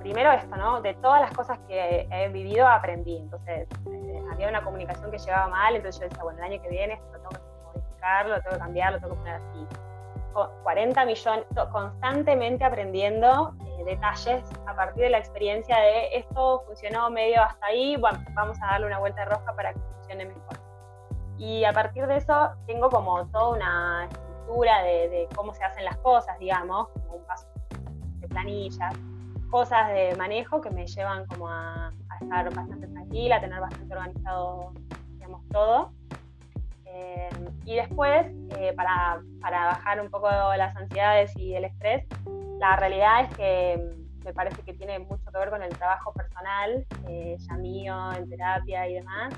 [0.00, 0.80] primero esto, ¿no?
[0.80, 3.16] De todas las cosas que he vivido aprendí.
[3.16, 6.68] Entonces, eh, había una comunicación que llevaba mal, entonces yo decía, bueno, el año que
[6.68, 9.66] viene esto lo tengo que modificar, lo tengo que cambiar, lo tengo que poner así.
[10.62, 17.40] 40 millones, constantemente aprendiendo eh, detalles a partir de la experiencia de esto funcionó medio
[17.42, 20.63] hasta ahí, bueno, vamos a darle una vuelta de rosca para que funcione mejor.
[21.38, 25.96] Y a partir de eso tengo como toda una estructura de, cómo se hacen las
[25.98, 27.46] cosas, digamos, como un paso
[28.20, 28.94] de planillas,
[29.50, 34.72] cosas de manejo que me llevan como a, estar bastante tranquila, a tener bastante organizado,
[35.12, 35.92] digamos, todo.
[36.86, 37.28] Eh,
[37.64, 42.06] y después, eh, para, para bajar un poco las ansiedades y el estrés,
[42.60, 46.86] la realidad es que me parece que tiene mucho que ver con el trabajo personal,
[47.08, 49.34] eh, ya mío, en terapia y demás,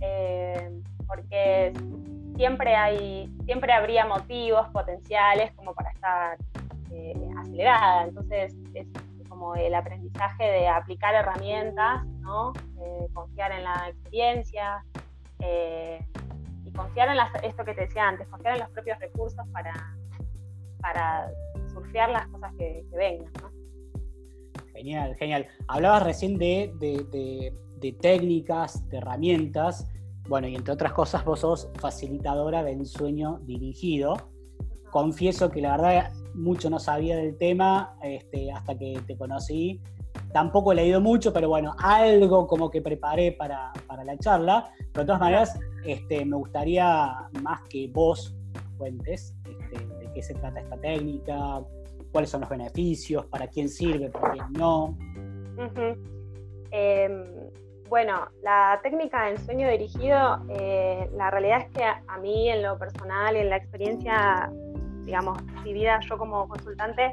[0.00, 0.70] eh,
[1.08, 1.72] porque
[2.36, 6.38] siempre, hay, siempre habría motivos potenciales como para estar
[6.92, 8.86] eh, acelerada, entonces es
[9.28, 12.52] como el aprendizaje de aplicar herramientas, ¿no?
[13.12, 14.84] confiar en la experiencia
[16.64, 19.72] y confiar en las, esto que te decía antes, confiar en los propios recursos para,
[20.80, 21.30] para
[21.72, 23.32] surfear las cosas que, vengan.
[23.40, 23.50] ¿no?
[24.74, 25.46] Genial, genial.
[25.66, 26.72] Hablabas recién de,
[28.00, 29.86] técnicas, de herramientas.
[30.28, 34.16] Bueno, y entre otras cosas, vos sos facilitadora del sueño dirigido.
[34.90, 39.80] Confieso que la verdad mucho no sabía del tema este, hasta que te conocí.
[40.32, 43.72] Tampoco he leído mucho, pero bueno, algo como que preparé para,
[44.04, 44.70] la charla.
[44.92, 48.36] Pero de todas maneras, este, me gustaría más que vos
[48.76, 51.62] cuentes este, de qué se trata esta técnica,
[52.12, 54.96] cuáles son los beneficios, para quién sirve, para quién no.
[56.70, 57.37] Em,
[57.88, 62.78] bueno, la técnica del sueño dirigido, eh, la realidad es que a, mí en lo
[62.78, 64.50] personal y en la experiencia,
[65.04, 67.12] digamos, vivida yo como consultante,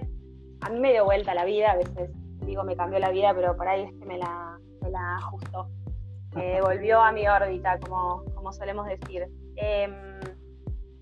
[0.62, 2.12] a mí me dio vuelta la vida, a veces
[2.42, 5.70] digo me cambió la vida, pero por ahí es que me la, me la ajustó.
[6.38, 9.26] Eh, volvió a mi órbita, como, como solemos decir.
[9.56, 10.20] Em,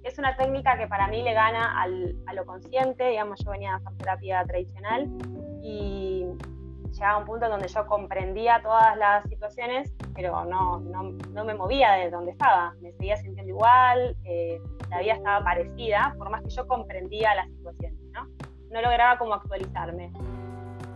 [0.04, 3.74] es una técnica que para mí le gana al, a lo consciente, digamos, yo venía
[3.74, 5.10] a hacer terapia tradicional
[5.64, 6.28] y
[6.94, 11.94] llegaba un punto donde yo comprendía todas las situaciones, pero no, no, no me movía
[11.94, 16.50] de donde estaba, me seguía sintiendo igual, eh, la vida estaba parecida, por más que
[16.50, 18.28] yo comprendía las situaciones, ¿no?
[18.72, 20.12] No lograba como actualizarme.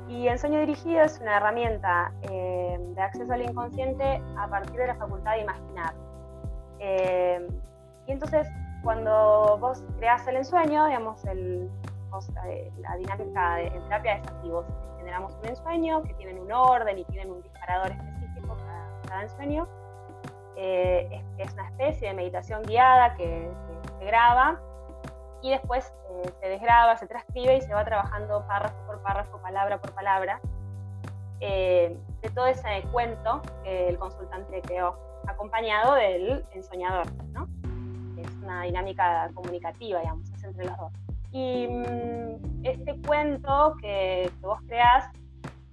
[0.08, 4.88] Y el sueño dirigido es una herramienta eh, de acceso al inconsciente a partir de
[4.88, 5.94] la facultad de imaginar.
[6.80, 7.48] Eh,
[8.08, 8.48] y entonces
[8.84, 11.70] cuando vos creas el ensueño, digamos, el,
[12.48, 14.66] eh, la dinámica de, en terapia es así, vos
[15.08, 19.66] generamos un ensueño que tienen un orden y tienen un disparador específico para cada ensueño.
[20.58, 23.50] Eh, es, una especie de meditación guiada que,
[24.00, 24.60] se graba
[25.42, 29.80] y después eh, se desgraba, se transcribe y se va trabajando párrafo por párrafo, palabra
[29.80, 30.42] por palabra,
[31.40, 31.98] de
[32.36, 37.06] todo ese cuento que el consultante creó, acompañado del ensoñador.
[37.32, 37.48] ¿no?
[38.18, 40.92] es una dinámica comunicativa, digamos, es entre los dos.
[41.32, 45.10] Y mm, este cuento que, vos creás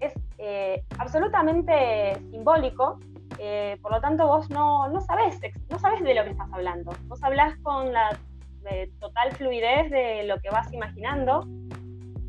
[0.00, 2.98] es eh, absolutamente simbólico,
[3.38, 5.40] eh, por lo tanto vos no, no, sabés,
[5.70, 6.92] no sabés de lo que estás hablando.
[7.06, 8.16] Vos hablás con la
[8.98, 11.46] total fluidez de lo que vas imaginando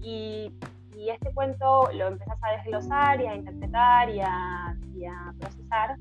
[0.01, 0.51] y,
[0.97, 5.95] y, este cuento lo empezás a desglosar y a interpretar y a, y a procesar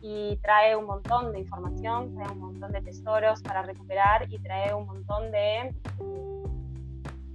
[0.00, 4.72] y trae un montón de información, trae un montón de tesoros para recuperar y trae
[4.72, 5.74] un montón de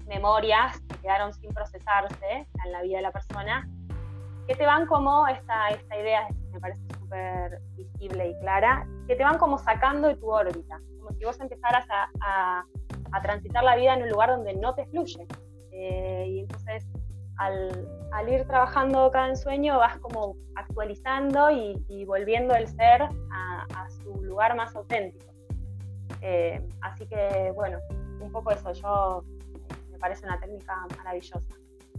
[0.06, 3.68] memorias que quedaron sin procesarse en la vida de la persona,
[4.48, 9.24] que te van como esta, esta idea, me parece súper visible y clara, que te
[9.24, 12.64] van como sacando de tu órbita, como si vos empezaras a,
[13.12, 15.28] a, transitar la vida en un lugar donde no te fluye.
[15.72, 16.86] Eh, y entonces
[17.38, 24.56] al, ir trabajando cada ensueño vas como actualizando y, volviendo el ser a, su lugar
[24.56, 25.34] más auténtico.
[26.22, 27.80] Eh, así que bueno,
[28.20, 29.24] un poco eso, yo
[30.04, 31.40] parece una técnica maravillosa,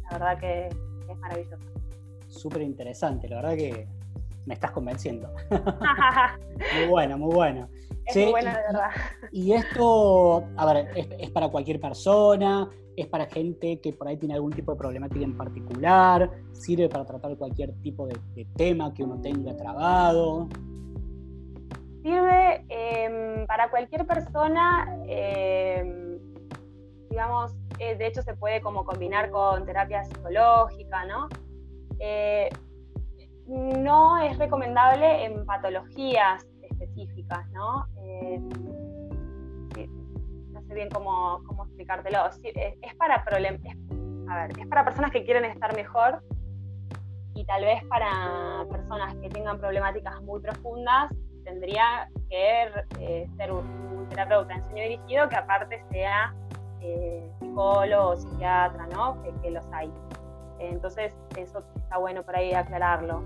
[0.03, 1.57] la verdad que, es maravillosa.
[2.29, 3.89] Súper interesante, la verdad que
[4.45, 5.31] me estás convenciendo.
[6.77, 7.69] muy bueno, muy bueno.
[8.05, 8.91] Es muy buena, de verdad.
[9.33, 14.35] Y esto, a ver, es, para cualquier persona, es para gente que por ahí tiene
[14.35, 19.19] algún tipo de problemática en particular, sirve para tratar cualquier tipo de, tema que uno
[19.23, 20.51] tenga trabado.
[22.03, 26.14] Sirve em, para cualquier persona, em,
[27.15, 31.29] digamos, eh, de hecho se puede como combinar con terapia psicológica, ¿no?
[32.01, 32.49] Eh,
[33.47, 37.87] no es recomendable en patologías específicas, ¿no?
[38.03, 38.41] Eh,
[40.51, 42.19] no sé bien cómo, cómo explicártelo.
[42.43, 46.21] Es, para a ver, es para personas que quieren estar mejor
[47.37, 52.73] y tal vez para personas que tengan problemáticas muy profundas tendría que
[53.37, 56.35] ser un, terapeuta en sueño dirigido que aparte sea
[56.85, 59.17] eh, psicólogo o psiquiatra, ¿no?
[59.43, 59.93] Que, los hay.
[60.59, 63.23] Entonces, eso está bueno por ahí aclararlo.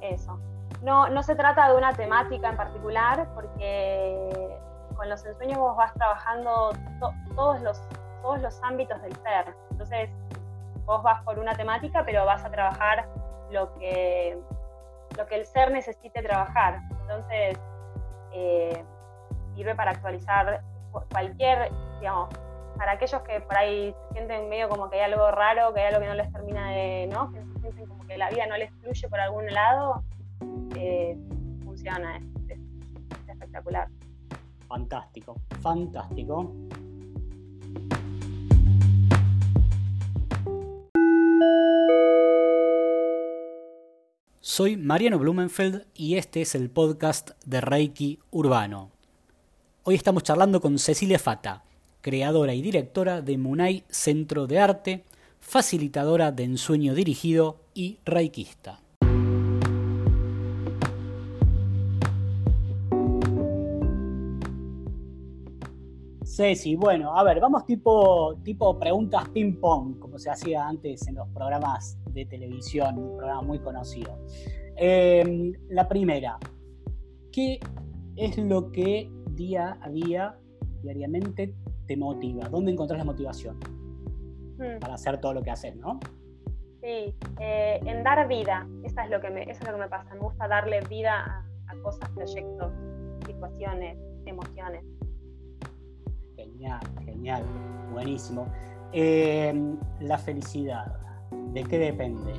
[0.00, 0.38] eso.
[0.82, 4.58] no, no se trata de una temática en particular, porque
[4.96, 6.72] con los ensueños vos vas trabajando
[7.34, 7.80] todos, los,
[8.22, 9.54] todos los ámbitos del ser.
[9.70, 10.10] Entonces,
[10.86, 13.08] vos vas por una temática, pero vas a trabajar
[13.50, 14.38] lo que,
[15.16, 16.80] lo que el ser necesite trabajar.
[17.02, 17.58] Entonces,
[18.32, 18.84] eh,
[19.54, 20.62] sirve para actualizar
[21.10, 22.28] cualquier, digamos,
[22.76, 25.86] para aquellos que por ahí se sienten medio como que hay algo raro, que hay
[25.88, 27.32] algo que no les termina de, ¿no?
[27.32, 30.02] Que se sienten como que la vida no les fluye por algún lado,
[30.76, 31.16] eh,
[31.64, 32.16] funciona,
[32.48, 32.58] es,
[33.28, 33.88] espectacular.
[34.68, 36.52] Fantástico, fantástico.
[44.40, 48.93] Soy Mariano Blumenfeld y este es el podcast de Reiki Urbano.
[49.86, 51.62] Hoy estamos charlando con Cecilia Fata,
[52.00, 55.04] creadora y directora de Munay Centro de Arte,
[55.40, 58.80] facilitadora de ensueño dirigido y reikista.
[66.24, 71.28] Ceci, bueno, a ver, vamos tipo, tipo preguntas ping-pong, como se hacía antes en los
[71.28, 74.18] programas de televisión, un programa muy conocido.
[74.76, 76.38] Em, la primera,
[77.30, 77.60] ¿qué
[78.16, 80.36] es lo que día a día,
[80.82, 81.54] diariamente,
[81.86, 82.48] te motiva?
[82.48, 83.58] ¿Dónde encontrás la motivación
[84.58, 84.80] hmm.
[84.80, 86.00] para hacer todo lo que haces, no?
[86.82, 89.88] Sí, eh, en dar vida, eso es, lo que me, eso es lo que me
[89.88, 92.72] pasa, me gusta darle vida a cosas, proyectos,
[93.26, 94.84] situaciones, emociones.
[96.36, 97.42] Genial, genial,
[97.92, 98.46] buenísimo.
[98.92, 100.94] Em, la felicidad,
[101.52, 102.32] ¿de qué depende?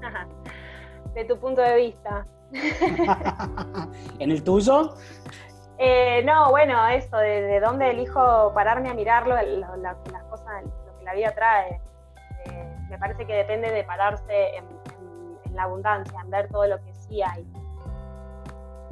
[1.14, 2.26] de tu punto de vista.
[4.18, 4.94] ¿En el tuyo?
[5.78, 11.14] Eh, no, bueno, eso, de, dónde elijo pararme a mirarlo, las cosas, lo que la
[11.14, 11.80] vida trae.
[12.46, 14.78] Eh, me parece que depende de pararse en,
[15.54, 17.46] la abundancia, en ver todo lo que sí hay.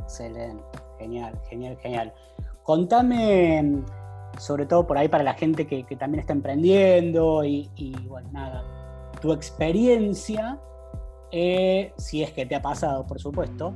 [0.00, 2.12] Excelente, genial, genial, genial.
[2.62, 3.82] Contame,
[4.38, 7.68] sobre todo por ahí para la gente que, también está emprendiendo y,
[8.08, 8.64] bueno, nada,
[9.20, 10.58] tu experiencia,
[11.30, 13.74] eh, si es que te ha pasado, por supuesto,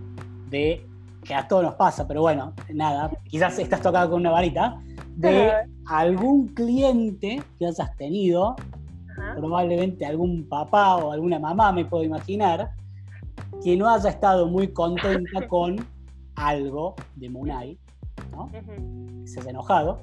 [0.48, 0.89] de
[1.22, 4.80] que a todos nos pasa, pero bueno, nada, quizás estás tocado con una varita,
[5.16, 5.52] de
[5.86, 8.56] algún cliente que hayas tenido,
[9.36, 12.72] probablemente algún papá o alguna mamá, me puedo imaginar,
[13.62, 15.76] que no haya estado muy contenta con
[16.36, 17.78] algo de Munay
[18.32, 18.50] ¿no?
[19.24, 20.02] Se ha enojado.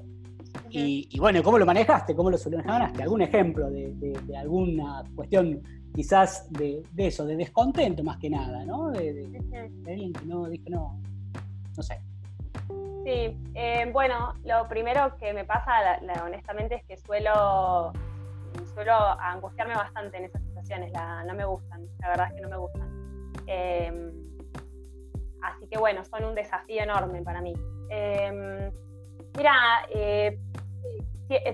[0.70, 2.16] Y, bueno, ¿cómo lo manejaste?
[2.16, 3.04] ¿Cómo lo solucionaste?
[3.04, 5.62] ¿Algún ejemplo de, alguna cuestión
[5.94, 8.92] quizás de, eso, de descontento más que nada, ¿no?
[8.92, 9.26] De,
[9.88, 11.00] alguien que no dijo no,
[11.76, 12.00] no sé.
[13.04, 17.94] Sí, eh, bueno, lo primero que me pasa, honestamente, es que suelo,
[18.74, 20.92] suelo angustiarme bastante en esas situaciones,
[21.26, 23.34] no me gustan, la verdad es que no me gustan.
[23.48, 24.12] Eh,
[25.42, 27.54] así que bueno, son un desafío enorme para mí.
[27.90, 28.72] Em,
[29.38, 29.56] mira,
[29.94, 30.38] eh,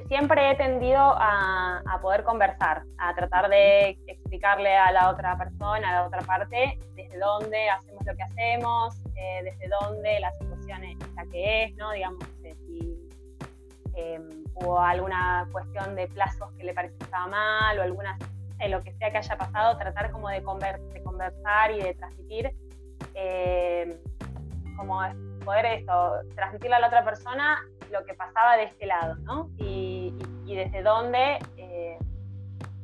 [0.07, 6.01] siempre he tendido a, poder conversar, a tratar de explicarle a la otra persona, a
[6.01, 10.97] la otra parte, desde dónde hacemos lo que hacemos, eh, desde dónde la situación es
[11.15, 11.91] la que es, ¿no?
[11.91, 12.99] Digamos, si
[13.95, 18.17] em, hubo alguna cuestión de plazos que le pareció que estaba mal o alguna,
[18.67, 22.51] lo que sea que haya pasado, tratar como de, conversar y de transmitir
[23.13, 23.89] em,
[24.77, 24.99] como
[25.43, 27.59] poder esto, transmitirle a la otra persona
[27.93, 29.49] lo que pasaba de este lado, ¿no?
[29.57, 30.13] Y,
[30.45, 31.97] desde dónde eh,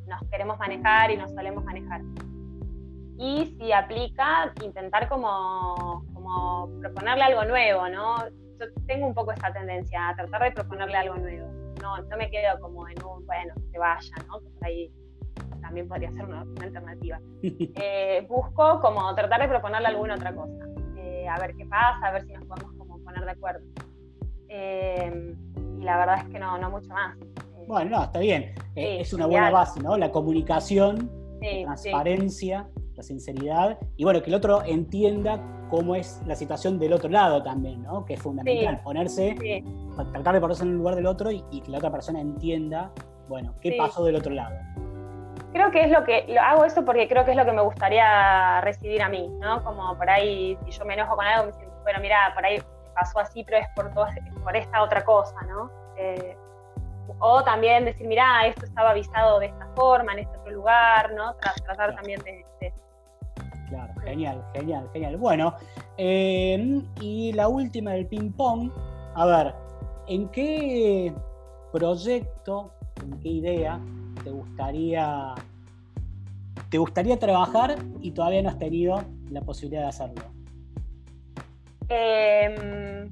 [0.08, 2.02] nos queremos manejar y nos solemos manejar.
[3.19, 8.28] Y si aplica, intentar como, como proponerle algo nuevo, ¿no?
[8.60, 11.48] Yo tengo un poco esa tendencia a tratar de proponerle algo nuevo.
[11.80, 14.39] No, no me quedo como en un, bueno, que se vaya, ¿no?
[14.39, 14.91] Por ahí
[15.62, 17.19] también podría ser una, alternativa.
[17.41, 20.69] Eh, busco como tratar de proponerle alguna otra cosa
[21.30, 23.65] a ver qué pasa, a ver si nos podemos como poner de acuerdo.
[24.50, 25.36] Eh,
[25.80, 27.18] y la verdad es que no, no mucho más.
[27.18, 28.54] Eh, bueno, no, está bien.
[28.76, 29.98] Eh, es una buena base, ¿no?
[29.98, 31.12] La comunicación,
[31.42, 33.78] la transparencia, la sinceridad.
[33.96, 38.06] Y bueno, que el otro entienda cómo es la situación del otro lado también, ¿no?
[38.06, 38.82] Que es fundamental.
[38.82, 39.63] Ponerse,
[40.12, 42.92] tratar de ponerse en el lugar del otro y, que la otra persona entienda,
[43.28, 44.56] bueno, qué pasó del otro lado
[45.52, 47.62] creo que es lo que lo hago eso porque creo que es lo que me
[47.62, 49.63] gustaría recibir a mí, ¿no?
[49.63, 52.62] Como por ahí, si yo me enojo con algo, me dicen, bueno, mira, por ahí
[53.00, 54.08] pasó así, pero es por, todo,
[54.43, 55.71] por esta otra cosa, ¿no?
[55.97, 56.37] Eh,
[57.19, 61.35] o también decir, mira, esto estaba avisado de esta forma, en este otro lugar, ¿no?
[61.65, 62.45] tratar también de,
[63.67, 65.17] Claro, genial, genial, genial.
[65.17, 65.54] Bueno,
[65.97, 68.71] em, y la última del ping-pong,
[69.13, 69.54] a ver,
[70.08, 71.13] ¿en qué
[71.71, 72.71] proyecto,
[73.04, 73.79] en qué idea
[74.23, 75.35] te gustaría,
[76.71, 80.38] te gustaría trabajar y todavía no has tenido la posibilidad de hacerlo?
[81.90, 83.12] Em,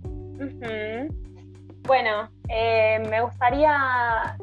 [1.88, 4.38] bueno, eh, me gustaría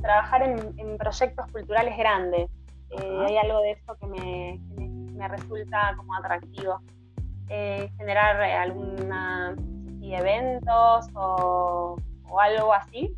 [0.00, 2.48] trabajar en, proyectos culturales grandes.
[2.90, 6.80] Eh, hay algo de eso que me, resulta como atractivo.
[7.48, 9.54] Eh, generar alguna
[10.02, 11.96] eventos o,
[12.40, 13.14] algo así.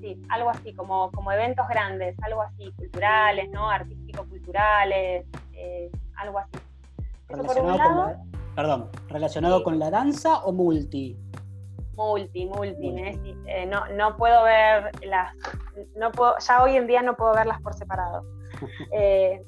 [0.00, 3.68] sí, algo así, como, como eventos grandes, algo así, culturales, ¿no?
[3.68, 5.26] Artístico-culturales,
[6.16, 6.65] algo así.
[7.28, 8.24] Relacionado con la,
[8.54, 11.18] perdón, ¿relacionado con la danza o multi?
[11.94, 12.94] Multi, multi,
[13.46, 15.34] eh, no, no puedo ver las,
[15.96, 18.24] no puedo, ya hoy en día no puedo verlas por separado.
[18.90, 19.44] Eh,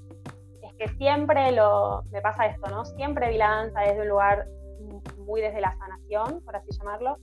[0.63, 2.85] es que siempre lo, me pasa esto, ¿no?
[2.85, 4.47] Siempre vi la danza desde un lugar
[5.17, 7.17] muy desde la sanación, por así llamarlo,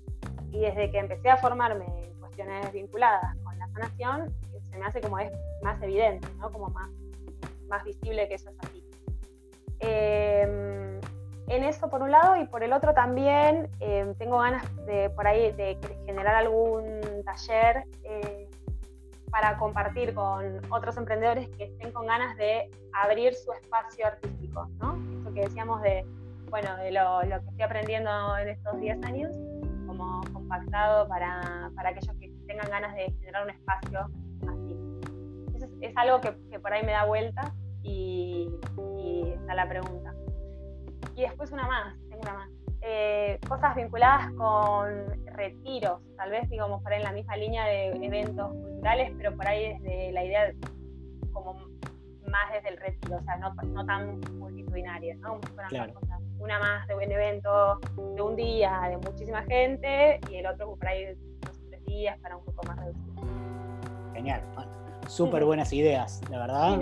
[0.51, 4.33] y desde que empecé a formarme en cuestiones vinculadas con la sanación,
[4.69, 5.31] se me hace como es
[5.61, 6.51] más evidente, ¿no?
[6.51, 6.89] Como más,
[7.67, 8.83] más visible que eso es así.
[9.87, 10.99] Em,
[11.47, 15.27] en eso por un lado y por el otro también em, tengo ganas de por
[15.27, 15.77] ahí de,
[16.07, 18.49] generar algún taller eh,
[19.29, 24.97] para compartir con otros emprendedores que estén con ganas de abrir su espacio artístico, ¿no?
[25.21, 26.03] Eso que decíamos de,
[26.49, 29.35] bueno, de lo, que estoy aprendiendo en estos 10 años,
[29.85, 33.99] como compactado para, para, aquellos que tengan ganas de generar un espacio
[34.47, 35.55] así.
[35.55, 38.49] Eso es, es algo que, que por ahí me da vuelta y,
[39.21, 40.13] está la pregunta.
[41.15, 42.49] Y después una más, tengo una más.
[42.81, 47.87] Eh, cosas vinculadas con retiros, tal vez digamos por ahí en la misma línea de
[48.05, 50.53] eventos culturales, pero por ahí desde la idea
[51.33, 51.53] como
[52.27, 55.39] más desde el retiro, o sea, no, no tan multitudinaria, ¿no?
[56.37, 60.87] Una más de un evento de un día de muchísima gente y el otro por
[60.87, 61.05] ahí
[61.39, 63.23] dos o tres días para un poco más reducido.
[64.13, 64.43] Genial
[65.07, 66.79] súper buenas ideas, la verdad.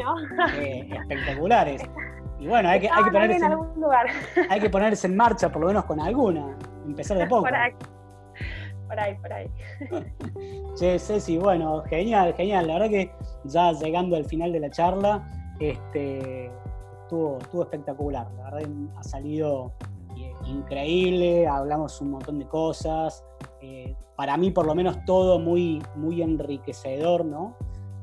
[0.55, 1.83] Eh, espectaculares.
[2.39, 5.67] Y bueno, hay que, hay que ponerse en, hay que ponerse en marcha por lo
[5.67, 7.43] menos con alguna, empezar de poco.
[7.43, 7.71] Por ahí,
[8.87, 9.15] por ahí.
[9.15, 9.49] Por ahí.
[10.75, 12.67] che, Ceci, bueno, genial, genial.
[12.67, 13.11] La verdad que
[13.45, 15.27] ya llegando al final de la charla,
[15.59, 16.51] este,
[17.03, 18.27] estuvo, estuvo espectacular.
[18.37, 19.73] La verdad ha salido
[20.17, 23.23] eh, increíble, hablamos un montón de cosas.
[23.61, 27.55] Eh, para mí, por lo menos, todo muy, muy enriquecedor, ¿no?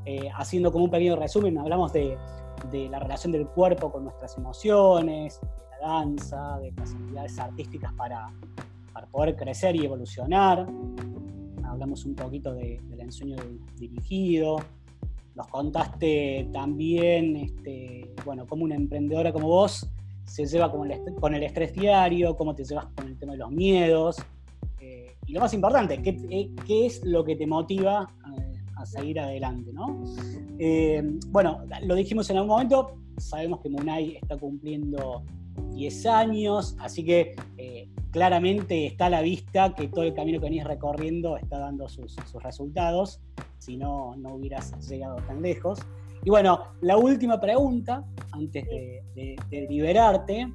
[0.06, 2.16] Eh, haciendo como un pequeño resumen, hablamos de,
[2.72, 8.30] la relación del cuerpo con nuestras emociones, de la danza, de las actividades artísticas para,
[9.11, 10.66] poder crecer y evolucionar.
[11.64, 13.36] Hablamos un poquito del ensueño
[13.76, 14.58] dirigido.
[15.34, 19.88] Nos contaste también, este, bueno, cómo una emprendedora como vos
[20.24, 24.18] se lleva con el, estrés diario, cómo te llevas con el tema de los miedos.
[24.80, 28.06] Eh, y lo más importante, ¿qué, ¿qué, es lo que te motiva
[28.80, 30.02] a seguir adelante, ¿no?
[30.58, 35.22] Eh, bueno, lo dijimos en algún momento, sabemos que Munay está cumpliendo
[35.74, 40.46] 10 años, así que eh, claramente está a la vista que todo el camino que
[40.46, 43.20] venís recorriendo está dando sus, resultados,
[43.58, 45.80] si no, no hubieras llegado tan lejos.
[46.24, 50.52] Y bueno, la última pregunta, antes de, liberarte,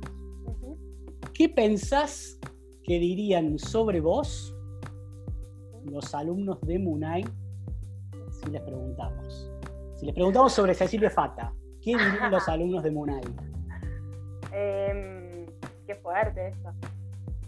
[1.34, 2.39] ¿qué pensás
[2.84, 4.55] que dirían sobre vos
[5.86, 7.26] los alumnos de Munay
[8.46, 9.52] si les preguntamos?
[9.96, 13.24] Si les preguntamos sobre Cecilia Fata, ¿qué dirían los alumnos de Munay?
[14.52, 15.46] Em,
[15.88, 16.72] qué fuerte eso.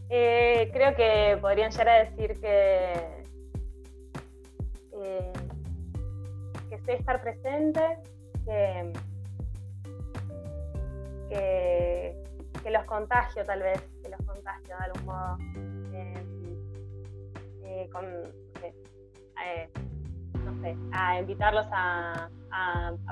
[0.10, 2.93] Eh, creo que podrían llegar a decir que,
[5.04, 5.34] eh,
[6.70, 7.82] que sé estar presente,
[8.45, 8.93] que,
[11.30, 15.38] que, los contagio tal vez, que los contagio de algún modo.
[15.93, 16.58] Em,
[17.64, 18.30] eh, con, no
[18.60, 18.74] sé,
[20.91, 22.30] a invitarlos a,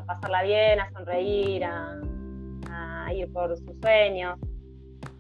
[0.08, 2.02] pasarla bien, a sonreír, a,
[3.14, 4.40] ir por sus sueños.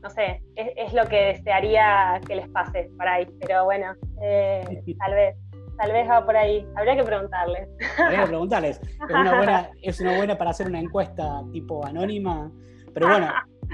[0.01, 4.63] No sé, es, lo que desearía que les pase por ahí, pero bueno, eh,
[4.99, 5.35] tal vez.
[5.77, 6.65] Tal vez va por ahí.
[6.77, 7.67] Habría que preguntarles.
[7.99, 8.79] Habría que preguntarles.
[8.79, 12.49] Es una, buena, es una buena para hacer una encuesta tipo anónima.
[12.93, 13.27] Pero bueno,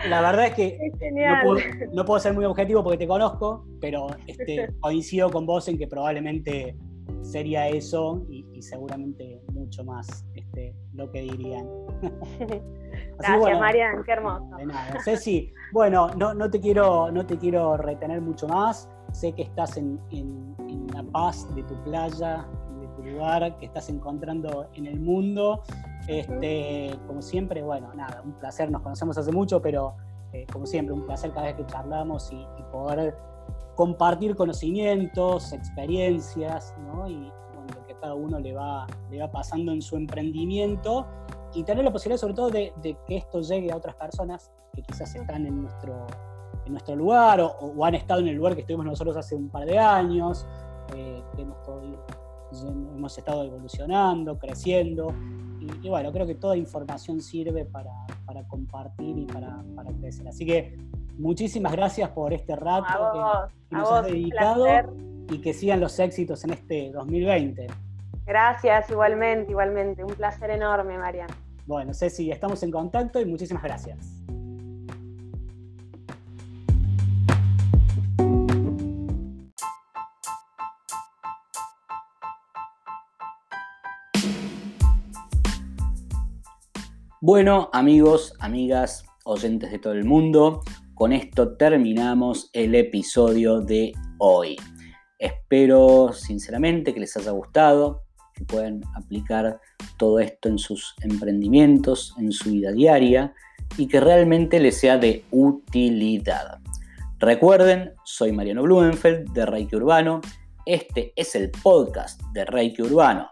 [0.07, 0.91] la verdad es que
[1.91, 5.87] no, puedo, ser muy objetivo porque te conozco, pero este, coincido con vos en que
[5.87, 6.75] probablemente
[7.21, 11.67] sería eso y, seguramente mucho más este, lo que dirían.
[13.17, 14.55] Gracias, Marian, qué hermoso.
[14.55, 15.01] De nada.
[15.03, 18.87] Ceci, bueno, no, no, te quiero, no te quiero retener mucho más.
[19.11, 19.99] Sé que estás en,
[20.93, 22.45] la paz de tu playa,
[22.79, 25.63] de tu lugar, que estás encontrando en el mundo.
[26.07, 29.95] Este, como siempre, bueno, nada, un placer, nos conocemos hace mucho, pero
[30.33, 33.15] eh, como siempre, un placer cada vez que charlamos y, y poder
[33.81, 37.09] compartir conocimientos, experiencias, ¿no?
[37.09, 41.07] y lo que cada uno le va, le va pasando en su emprendimiento
[41.55, 42.71] y tener la posibilidad sobre todo de,
[43.07, 46.05] que esto llegue a otras personas que quizás están en nuestro,
[46.67, 49.65] en nuestro lugar o, han estado en el lugar que estuvimos nosotros hace un par
[49.65, 50.45] de años,
[50.95, 51.57] eh, que hemos,
[52.61, 55.11] hemos, estado evolucionando, creciendo.
[55.81, 57.91] Y, bueno, creo que toda información sirve para,
[58.27, 60.27] para compartir y para, para, crecer.
[60.27, 60.77] Así que
[61.17, 64.65] muchísimas gracias por este rato que, nos has dedicado
[65.29, 67.67] y que sigan los éxitos en este 2020.
[68.25, 70.03] Gracias, igualmente, igualmente.
[70.03, 71.29] Un placer enorme, Marian.
[71.65, 74.21] Bueno, Ceci, estamos en contacto y muchísimas gracias.
[87.23, 90.63] Bueno, amigos, amigas, oyentes de todo el mundo,
[91.01, 94.55] con esto terminamos el episodio de hoy.
[95.17, 98.03] Espero sinceramente que les haya gustado,
[98.35, 99.59] que puedan aplicar
[99.97, 103.33] todo esto en sus emprendimientos, en su vida diaria
[103.77, 106.59] y que realmente les sea de utilidad.
[107.17, 110.21] Recuerden, soy Mariano Blumenfeld de Reiki Urbano.
[110.67, 113.27] Este es el podcast de Reiki Urbano,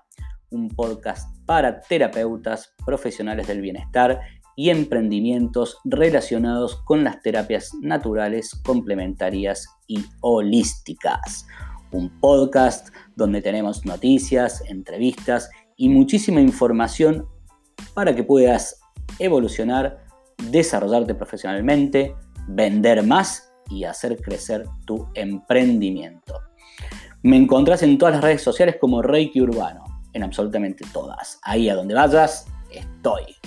[0.49, 4.19] un podcast para terapeutas profesionales del bienestar
[4.59, 11.47] y emprendimientos relacionados con las terapias naturales, complementarias y holísticas.
[11.93, 17.25] Un podcast donde tenemos noticias, entrevistas y muchísima información
[17.93, 18.81] para que puedas
[19.17, 20.03] evolucionar,
[20.51, 22.13] desarrollarte profesionalmente,
[22.49, 26.33] vender más y hacer crecer tu emprendimiento.
[27.23, 31.39] Me encontrás en todas las redes sociales como Reiki Urbano en absolutamente todas.
[31.43, 33.37] Ahí a donde vayas, estoy.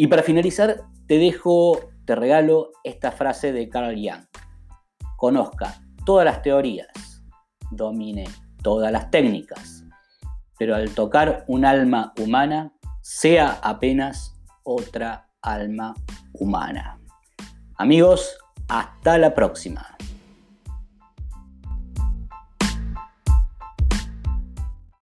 [0.00, 4.24] Y para finalizar, te dejo, te regalo esta frase de Carl Jung.
[5.16, 5.74] Conozca
[6.06, 7.24] todas las teorías,
[7.72, 8.24] domine
[8.62, 9.84] todas las técnicas,
[10.56, 15.96] pero al tocar un alma humana, sea apenas otra alma
[16.34, 17.00] humana.
[17.74, 18.38] Amigos,
[18.68, 19.96] hasta la próxima.